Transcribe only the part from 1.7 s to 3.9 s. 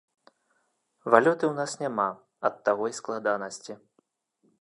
няма, ад таго і складанасці.